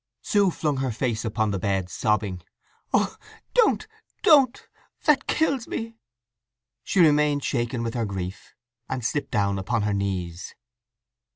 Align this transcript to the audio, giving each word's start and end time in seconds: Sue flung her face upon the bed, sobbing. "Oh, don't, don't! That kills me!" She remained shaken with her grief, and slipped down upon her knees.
Sue 0.23 0.49
flung 0.49 0.77
her 0.77 0.89
face 0.91 1.23
upon 1.23 1.51
the 1.51 1.59
bed, 1.59 1.87
sobbing. 1.87 2.41
"Oh, 2.91 3.17
don't, 3.53 3.85
don't! 4.23 4.67
That 5.05 5.27
kills 5.27 5.67
me!" 5.67 5.93
She 6.83 6.99
remained 7.01 7.43
shaken 7.43 7.83
with 7.83 7.93
her 7.93 8.05
grief, 8.05 8.55
and 8.89 9.05
slipped 9.05 9.29
down 9.29 9.59
upon 9.59 9.83
her 9.83 9.93
knees. 9.93 10.55